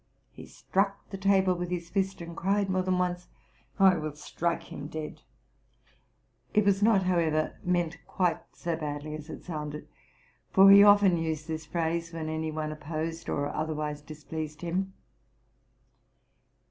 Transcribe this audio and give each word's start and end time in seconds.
He 0.31 0.47
struck 0.47 1.07
the 1.11 1.17
table 1.19 1.53
with 1.53 1.69
his 1.69 1.91
fist, 1.91 2.21
and 2.21 2.35
cried 2.35 2.71
more 2.71 2.81
than 2.81 2.97
once, 2.97 3.27
'* 3.55 3.79
I 3.89 3.97
will 3.97 4.15
strike 4.15 4.63
him 4.73 4.87
dead!"' 4.87 5.21
It 6.55 6.65
was 6.65 6.81
not, 6.81 7.03
however, 7.03 7.59
meant 7.63 7.99
quite 8.07 8.39
so 8.53 8.75
badly 8.75 9.13
as 9.13 9.29
it 9.29 9.43
sounded; 9.43 9.87
for 10.49 10.71
he 10.71 10.81
often 10.83 11.17
used 11.17 11.47
this 11.47 11.67
phrase 11.67 12.13
when 12.13 12.29
any 12.29 12.49
one 12.51 12.71
opposed 12.71 13.29
or 13.29 13.49
otherwise 13.53 14.01
displeased 14.01 14.61
him. 14.61 14.93